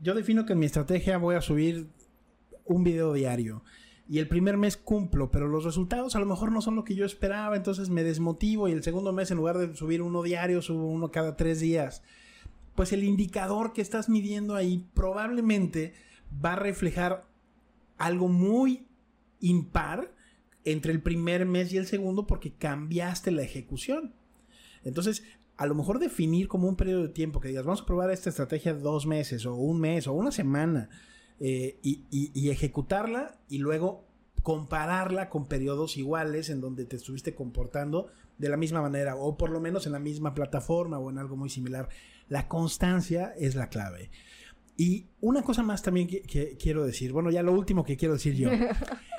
yo 0.00 0.14
defino 0.14 0.44
que 0.44 0.52
en 0.54 0.58
mi 0.58 0.66
estrategia 0.66 1.18
voy 1.18 1.36
a 1.36 1.40
subir 1.40 1.88
un 2.64 2.84
video 2.84 3.12
diario 3.12 3.62
y 4.08 4.18
el 4.18 4.28
primer 4.28 4.56
mes 4.56 4.76
cumplo, 4.76 5.30
pero 5.30 5.48
los 5.48 5.64
resultados 5.64 6.16
a 6.16 6.18
lo 6.18 6.26
mejor 6.26 6.50
no 6.50 6.60
son 6.60 6.74
lo 6.74 6.84
que 6.84 6.94
yo 6.94 7.06
esperaba, 7.06 7.56
entonces 7.56 7.88
me 7.88 8.02
desmotivo 8.02 8.68
y 8.68 8.72
el 8.72 8.82
segundo 8.82 9.12
mes 9.12 9.30
en 9.30 9.36
lugar 9.36 9.58
de 9.58 9.74
subir 9.76 10.02
uno 10.02 10.22
diario, 10.22 10.60
subo 10.60 10.86
uno 10.86 11.10
cada 11.10 11.36
tres 11.36 11.60
días. 11.60 12.02
Pues 12.74 12.92
el 12.92 13.04
indicador 13.04 13.72
que 13.72 13.82
estás 13.82 14.08
midiendo 14.08 14.56
ahí 14.56 14.86
probablemente 14.94 15.94
va 16.44 16.54
a 16.54 16.56
reflejar 16.56 17.26
algo 17.96 18.28
muy 18.28 18.86
impar 19.40 20.12
entre 20.64 20.92
el 20.92 21.02
primer 21.02 21.46
mes 21.46 21.72
y 21.72 21.76
el 21.76 21.86
segundo 21.86 22.26
porque 22.26 22.52
cambiaste 22.52 23.30
la 23.30 23.42
ejecución. 23.42 24.14
Entonces, 24.84 25.22
a 25.56 25.66
lo 25.66 25.74
mejor 25.74 25.98
definir 25.98 26.48
como 26.48 26.68
un 26.68 26.76
periodo 26.76 27.02
de 27.02 27.08
tiempo 27.08 27.40
que 27.40 27.48
digas, 27.48 27.64
vamos 27.64 27.82
a 27.82 27.86
probar 27.86 28.10
esta 28.10 28.30
estrategia 28.30 28.74
dos 28.74 29.06
meses 29.06 29.46
o 29.46 29.54
un 29.54 29.80
mes 29.80 30.06
o 30.06 30.12
una 30.12 30.32
semana 30.32 30.88
eh, 31.40 31.78
y, 31.82 32.50
ejecutarla 32.50 33.38
y 33.48 33.58
luego 33.58 34.04
compararla 34.42 35.28
con 35.28 35.46
periodos 35.46 35.96
iguales 35.96 36.50
en 36.50 36.60
donde 36.60 36.84
te 36.84 36.96
estuviste 36.96 37.34
comportando 37.34 38.08
de 38.38 38.48
la 38.48 38.56
misma 38.56 38.82
manera 38.82 39.14
o 39.14 39.36
por 39.36 39.50
lo 39.50 39.60
menos 39.60 39.86
en 39.86 39.92
la 39.92 39.98
misma 39.98 40.34
plataforma 40.34 40.98
o 40.98 41.10
en 41.10 41.18
algo 41.18 41.36
muy 41.36 41.48
similar. 41.48 41.88
La 42.28 42.48
constancia 42.48 43.34
es 43.36 43.54
la 43.54 43.68
clave. 43.68 44.10
Y 44.76 45.06
una 45.20 45.42
cosa 45.42 45.62
más 45.62 45.82
también 45.82 46.08
que, 46.08 46.56
quiero 46.60 46.84
decir, 46.84 47.12
bueno, 47.12 47.30
ya 47.30 47.42
lo 47.42 47.52
último 47.52 47.84
que 47.84 47.96
quiero 47.96 48.14
decir 48.14 48.34
yo. 48.34 48.50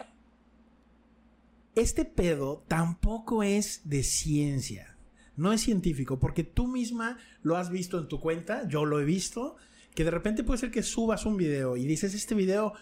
Este 1.76 2.06
pedo 2.06 2.64
tampoco 2.68 3.42
es 3.42 3.82
de 3.90 4.04
ciencia, 4.04 4.96
no 5.36 5.52
es 5.54 5.62
científico, 5.62 6.20
porque 6.20 6.44
tú 6.44 6.68
misma 6.68 7.18
lo 7.42 7.58
has 7.58 7.72
visto 7.72 7.98
en 7.98 8.08
tu 8.08 8.20
cuenta, 8.20 8.68
yo 8.68 8.86
lo 8.86 9.00
he 9.00 9.06
visto, 9.06 9.56
que 9.96 10.04
de 10.04 10.12
repente 10.12 10.44
puede 10.44 10.60
ser 10.60 10.72
que 10.72 10.84
subas 10.84 11.26
un 11.26 11.36
video 11.36 11.76
y 11.76 11.86
dices, 11.88 12.14
este 12.14 12.36
video 12.36 12.74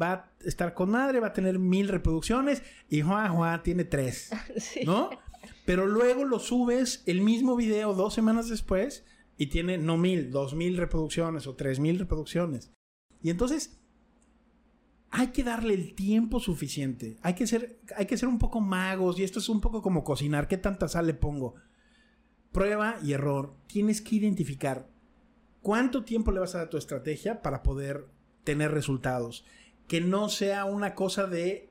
va 0.00 0.12
a 0.12 0.30
estar 0.44 0.74
con 0.74 0.90
madre, 0.90 1.20
va 1.20 1.28
a 1.28 1.32
tener 1.32 1.60
mil 1.60 1.88
reproducciones 1.88 2.62
y 2.88 3.02
Juan 3.02 3.62
tiene 3.62 3.84
tres, 3.84 4.30
¿no? 4.84 5.10
Pero 5.64 5.86
luego 5.86 6.24
lo 6.24 6.40
subes 6.40 7.04
el 7.06 7.20
mismo 7.20 7.54
video 7.54 7.94
dos 7.94 8.14
semanas 8.14 8.48
después 8.48 9.04
y 9.36 9.46
tiene 9.46 9.78
no 9.78 9.96
mil, 9.96 10.30
dos 10.32 10.54
mil 10.54 10.76
reproducciones 10.76 11.46
o 11.46 11.54
tres 11.54 11.78
mil 11.78 12.00
reproducciones. 12.00 12.72
Y 13.22 13.30
entonces 13.30 13.79
hay 15.10 15.28
que 15.28 15.44
darle 15.44 15.74
el 15.74 15.94
tiempo 15.94 16.40
suficiente. 16.40 17.16
Hay 17.22 17.34
que 17.34 17.46
ser, 17.46 17.80
hay 17.96 18.06
que 18.06 18.16
ser 18.16 18.28
un 18.28 18.38
poco 18.38 18.60
magos 18.60 19.18
y 19.18 19.24
esto 19.24 19.38
es 19.38 19.48
un 19.48 19.60
poco 19.60 19.82
como 19.82 20.04
cocinar. 20.04 20.48
¿Qué 20.48 20.56
tanta 20.56 20.88
sal 20.88 21.06
le 21.06 21.14
pongo? 21.14 21.54
Prueba 22.52 22.96
y 23.02 23.12
error. 23.12 23.54
Tienes 23.66 24.00
que 24.00 24.16
identificar 24.16 24.88
¿Cuánto 25.62 26.04
tiempo 26.04 26.32
le 26.32 26.40
vas 26.40 26.54
a 26.54 26.58
dar 26.58 26.66
a 26.68 26.70
tu 26.70 26.78
estrategia 26.78 27.42
para 27.42 27.62
poder 27.62 28.06
tener 28.44 28.72
resultados? 28.72 29.44
Que 29.88 30.00
no 30.00 30.28
sea 30.28 30.64
una 30.64 30.94
cosa 30.94 31.26
de 31.26 31.69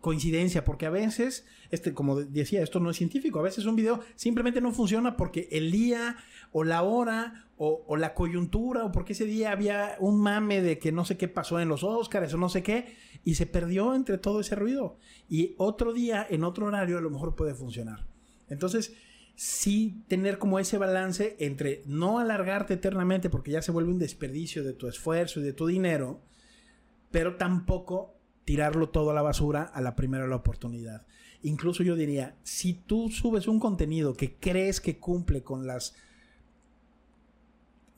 coincidencia, 0.00 0.64
porque 0.64 0.86
a 0.86 0.90
veces, 0.90 1.44
este, 1.70 1.92
como 1.92 2.20
decía, 2.20 2.62
esto 2.62 2.80
no 2.80 2.90
es 2.90 2.96
científico, 2.96 3.40
a 3.40 3.42
veces 3.42 3.66
un 3.66 3.76
video 3.76 4.00
simplemente 4.14 4.60
no 4.60 4.72
funciona 4.72 5.16
porque 5.16 5.48
el 5.50 5.70
día 5.70 6.16
o 6.52 6.64
la 6.64 6.82
hora 6.82 7.48
o, 7.56 7.96
la 7.96 8.14
coyuntura 8.14 8.84
o 8.84 8.92
porque 8.92 9.14
ese 9.14 9.24
día 9.24 9.50
había 9.50 9.96
un 9.98 10.20
mame 10.20 10.62
de 10.62 10.78
que 10.78 10.92
no 10.92 11.04
sé 11.04 11.16
qué 11.16 11.26
pasó 11.26 11.58
en 11.58 11.68
los 11.68 11.82
Oscars 11.82 12.32
o 12.32 12.38
no 12.38 12.48
sé 12.48 12.62
qué 12.62 12.96
y 13.24 13.34
se 13.34 13.46
perdió 13.46 13.94
entre 13.94 14.18
todo 14.18 14.40
ese 14.40 14.54
ruido. 14.54 14.96
Y 15.28 15.54
otro 15.58 15.92
día, 15.92 16.24
en 16.30 16.44
otro 16.44 16.66
horario, 16.66 16.98
a 16.98 17.00
lo 17.00 17.10
mejor 17.10 17.34
puede 17.34 17.54
funcionar. 17.54 18.06
Entonces, 18.48 18.94
sí 19.34 20.04
tener 20.06 20.38
como 20.38 20.60
ese 20.60 20.78
balance 20.78 21.36
entre 21.40 21.82
no 21.86 22.20
alargarte 22.20 22.74
eternamente 22.74 23.28
porque 23.28 23.50
ya 23.50 23.62
se 23.62 23.72
vuelve 23.72 23.90
un 23.90 23.98
desperdicio 23.98 24.62
de 24.62 24.72
tu 24.72 24.86
esfuerzo 24.86 25.40
y 25.40 25.42
de 25.42 25.52
tu 25.52 25.66
dinero, 25.66 26.20
pero 27.10 27.36
tampoco 27.36 28.17
tirarlo 28.48 28.88
todo 28.88 29.10
a 29.10 29.14
la 29.14 29.20
basura 29.20 29.64
a 29.64 29.82
la 29.82 29.94
primera 29.94 30.26
la 30.26 30.36
oportunidad. 30.36 31.06
Incluso 31.42 31.82
yo 31.82 31.96
diría, 31.96 32.34
si 32.44 32.72
tú 32.72 33.10
subes 33.10 33.46
un 33.46 33.60
contenido 33.60 34.14
que 34.14 34.36
crees 34.36 34.80
que 34.80 34.98
cumple 34.98 35.42
con 35.42 35.66
las 35.66 35.94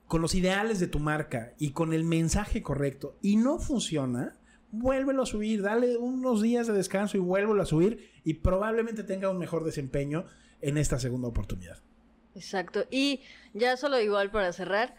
con 0.08 0.20
los 0.20 0.34
ideales 0.34 0.80
de 0.80 0.88
tu 0.88 0.98
marca 0.98 1.54
y 1.56 1.70
con 1.70 1.92
el 1.92 2.02
mensaje 2.02 2.64
correcto 2.64 3.16
y 3.22 3.36
no 3.36 3.60
funciona, 3.60 4.40
vuélvelo 4.72 5.22
a 5.22 5.26
subir, 5.26 5.62
dale 5.62 5.96
unos 5.96 6.42
días 6.42 6.66
de 6.66 6.72
descanso 6.72 7.16
y 7.16 7.20
vuélvelo 7.20 7.62
a 7.62 7.66
subir 7.66 8.10
y 8.24 8.34
probablemente 8.34 9.04
tenga 9.04 9.30
un 9.30 9.38
mejor 9.38 9.62
desempeño 9.62 10.24
en 10.62 10.78
esta 10.78 10.98
segunda 10.98 11.28
oportunidad. 11.28 11.78
Exacto. 12.34 12.86
Y 12.90 13.20
ya 13.54 13.76
solo 13.76 14.00
igual 14.00 14.32
para 14.32 14.52
cerrar, 14.52 14.96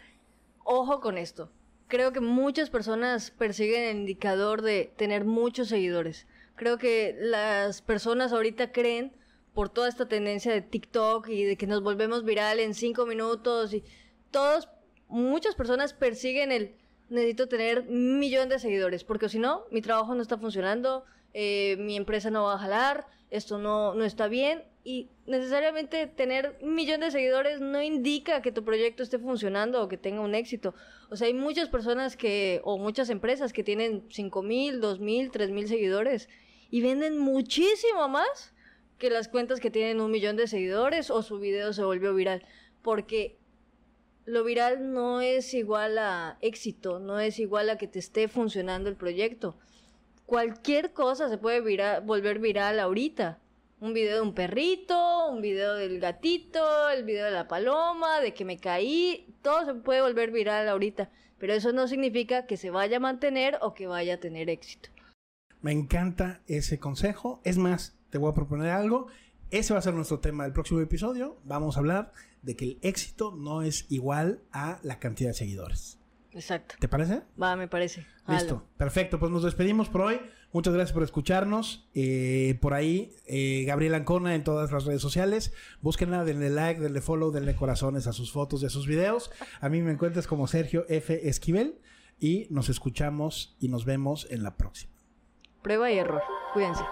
ojo 0.63 1.01
con 1.01 1.17
esto. 1.17 1.51
Creo 1.91 2.13
que 2.13 2.21
muchas 2.21 2.69
personas 2.69 3.31
persiguen 3.31 3.83
el 3.83 3.97
indicador 3.97 4.61
de 4.61 4.93
tener 4.95 5.25
muchos 5.25 5.67
seguidores. 5.67 6.25
Creo 6.55 6.77
que 6.77 7.17
las 7.19 7.81
personas 7.81 8.31
ahorita 8.31 8.71
creen, 8.71 9.11
por 9.53 9.67
toda 9.67 9.89
esta 9.89 10.07
tendencia 10.07 10.53
de 10.53 10.61
TikTok 10.61 11.27
y 11.27 11.43
de 11.43 11.57
que 11.57 11.67
nos 11.67 11.83
volvemos 11.83 12.23
viral 12.23 12.61
en 12.61 12.75
cinco 12.75 13.05
minutos 13.05 13.73
y 13.73 13.83
todos, 14.31 14.69
muchas 15.09 15.53
personas 15.53 15.91
persiguen 15.91 16.53
el 16.53 16.77
necesito 17.09 17.49
tener 17.49 17.81
un 17.81 18.19
millón 18.19 18.47
de 18.47 18.59
seguidores, 18.59 19.03
porque 19.03 19.27
si 19.27 19.37
no, 19.37 19.65
mi 19.69 19.81
trabajo 19.81 20.15
no 20.15 20.21
está 20.21 20.37
funcionando, 20.37 21.03
eh, 21.33 21.75
mi 21.77 21.97
empresa 21.97 22.29
no 22.31 22.45
va 22.45 22.53
a 22.53 22.57
jalar, 22.57 23.05
esto 23.31 23.57
no, 23.57 23.95
no 23.95 24.05
está 24.05 24.29
bien 24.29 24.63
y 24.83 25.09
necesariamente 25.27 26.07
tener 26.07 26.57
un 26.61 26.73
millón 26.73 27.01
de 27.01 27.11
seguidores 27.11 27.59
no 27.59 27.81
indica 27.81 28.41
que 28.41 28.51
tu 28.51 28.63
proyecto 28.63 29.03
esté 29.03 29.19
funcionando 29.19 29.81
o 29.81 29.87
que 29.87 29.97
tenga 29.97 30.21
un 30.21 30.33
éxito. 30.33 30.73
O 31.09 31.15
sea, 31.15 31.27
hay 31.27 31.33
muchas 31.33 31.69
personas 31.69 32.17
que, 32.17 32.61
o 32.63 32.77
muchas 32.77 33.09
empresas 33.09 33.53
que 33.53 33.63
tienen 33.63 34.05
5 34.09 34.41
mil, 34.41 34.81
2 34.81 34.99
mil, 34.99 35.31
3 35.31 35.51
mil 35.51 35.67
seguidores 35.67 36.29
y 36.69 36.81
venden 36.81 37.17
muchísimo 37.17 38.07
más 38.07 38.53
que 38.97 39.09
las 39.09 39.27
cuentas 39.27 39.59
que 39.59 39.71
tienen 39.71 40.01
un 40.01 40.11
millón 40.11 40.35
de 40.35 40.47
seguidores 40.47 41.11
o 41.11 41.21
su 41.21 41.39
video 41.39 41.73
se 41.73 41.83
volvió 41.83 42.13
viral. 42.13 42.43
Porque 42.81 43.37
lo 44.25 44.43
viral 44.43 44.93
no 44.93 45.21
es 45.21 45.53
igual 45.53 45.97
a 45.97 46.37
éxito, 46.41 46.99
no 46.99 47.19
es 47.19 47.39
igual 47.39 47.69
a 47.69 47.77
que 47.77 47.87
te 47.87 47.99
esté 47.99 48.27
funcionando 48.27 48.89
el 48.89 48.95
proyecto 48.95 49.57
cualquier 50.31 50.93
cosa 50.93 51.27
se 51.27 51.37
puede 51.37 51.59
volver 51.99 52.39
viral 52.39 52.79
ahorita. 52.79 53.40
Un 53.81 53.95
video 53.95 54.17
de 54.17 54.21
un 54.21 54.35
perrito, 54.35 55.27
un 55.31 55.41
video 55.41 55.73
del 55.73 55.99
gatito, 55.99 56.89
el 56.91 57.03
video 57.03 57.25
de 57.25 57.31
la 57.31 57.47
paloma, 57.47 58.19
de 58.19 58.31
que 58.31 58.45
me 58.45 58.59
caí, 58.59 59.35
todo 59.41 59.65
se 59.65 59.73
puede 59.73 60.03
volver 60.03 60.29
viral 60.29 60.69
ahorita. 60.69 61.09
Pero 61.39 61.53
eso 61.53 61.73
no 61.73 61.87
significa 61.87 62.45
que 62.45 62.57
se 62.57 62.69
vaya 62.69 62.97
a 62.97 62.99
mantener 62.99 63.57
o 63.59 63.73
que 63.73 63.87
vaya 63.87 64.13
a 64.13 64.19
tener 64.19 64.51
éxito. 64.51 64.89
Me 65.61 65.71
encanta 65.71 66.41
ese 66.45 66.77
consejo. 66.77 67.41
Es 67.43 67.57
más, 67.57 67.97
te 68.11 68.19
voy 68.19 68.29
a 68.29 68.35
proponer 68.35 68.69
algo. 68.69 69.07
Ese 69.49 69.73
va 69.73 69.79
a 69.79 69.81
ser 69.81 69.95
nuestro 69.95 70.19
tema 70.19 70.43
del 70.43 70.53
próximo 70.53 70.79
episodio. 70.79 71.37
Vamos 71.43 71.75
a 71.75 71.79
hablar 71.79 72.13
de 72.43 72.55
que 72.55 72.65
el 72.65 72.79
éxito 72.83 73.31
no 73.31 73.63
es 73.63 73.87
igual 73.89 74.41
a 74.51 74.79
la 74.83 74.99
cantidad 74.99 75.31
de 75.31 75.33
seguidores. 75.33 76.00
Exacto. 76.33 76.75
¿Te 76.79 76.87
parece? 76.87 77.21
Va, 77.41 77.55
me 77.55 77.67
parece. 77.67 78.05
Listo. 78.27 78.65
Perfecto. 78.77 79.19
Pues 79.19 79.31
nos 79.31 79.43
despedimos 79.43 79.89
por 79.89 80.01
hoy. 80.01 80.19
Muchas 80.53 80.73
gracias 80.73 80.93
por 80.93 81.03
escucharnos. 81.03 81.89
Eh, 81.93 82.57
por 82.61 82.73
ahí, 82.73 83.15
eh, 83.25 83.63
Gabriela 83.65 83.97
Ancona 83.97 84.35
en 84.35 84.43
todas 84.43 84.71
las 84.71 84.85
redes 84.85 85.01
sociales. 85.01 85.53
Búsquenla, 85.81 86.23
denle 86.23 86.49
like, 86.49 86.79
denle 86.79 87.01
follow, 87.01 87.31
denle 87.31 87.55
corazones 87.55 88.07
a 88.07 88.13
sus 88.13 88.31
fotos 88.31 88.63
y 88.63 88.65
a 88.65 88.69
sus 88.69 88.87
videos. 88.87 89.31
A 89.59 89.69
mí 89.69 89.81
me 89.81 89.91
encuentras 89.91 90.27
como 90.27 90.47
Sergio 90.47 90.85
F. 90.89 91.27
Esquivel. 91.27 91.79
Y 92.19 92.47
nos 92.51 92.69
escuchamos 92.69 93.55
y 93.59 93.67
nos 93.67 93.83
vemos 93.83 94.27
en 94.29 94.43
la 94.43 94.55
próxima. 94.55 94.93
Prueba 95.63 95.91
y 95.91 95.97
error. 95.97 96.21
Cuídense. 96.53 96.83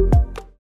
you 0.00 0.23